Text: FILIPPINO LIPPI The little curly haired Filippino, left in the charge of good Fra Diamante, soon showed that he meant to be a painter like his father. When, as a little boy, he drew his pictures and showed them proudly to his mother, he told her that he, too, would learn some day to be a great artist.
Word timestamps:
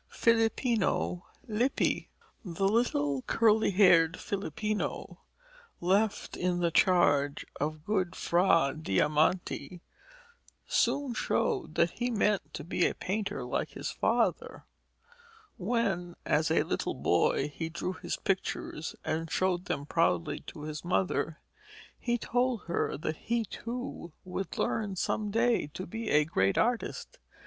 FILIPPINO 0.09 1.27
LIPPI 1.47 2.09
The 2.43 2.67
little 2.67 3.21
curly 3.27 3.69
haired 3.69 4.19
Filippino, 4.19 5.21
left 5.79 6.35
in 6.35 6.59
the 6.59 6.71
charge 6.71 7.45
of 7.59 7.85
good 7.85 8.15
Fra 8.15 8.75
Diamante, 8.81 9.79
soon 10.65 11.13
showed 11.13 11.75
that 11.75 11.91
he 11.91 12.09
meant 12.09 12.51
to 12.55 12.63
be 12.63 12.87
a 12.87 12.95
painter 12.95 13.43
like 13.43 13.73
his 13.73 13.91
father. 13.91 14.65
When, 15.57 16.15
as 16.25 16.49
a 16.49 16.63
little 16.63 16.95
boy, 16.95 17.49
he 17.49 17.69
drew 17.69 17.93
his 17.93 18.17
pictures 18.17 18.95
and 19.05 19.29
showed 19.29 19.65
them 19.65 19.85
proudly 19.85 20.39
to 20.47 20.63
his 20.63 20.83
mother, 20.83 21.41
he 21.99 22.17
told 22.17 22.63
her 22.63 22.97
that 22.97 23.17
he, 23.17 23.45
too, 23.45 24.13
would 24.23 24.57
learn 24.57 24.95
some 24.95 25.29
day 25.29 25.67
to 25.75 25.85
be 25.85 26.09
a 26.09 26.25
great 26.25 26.57
artist. 26.57 27.19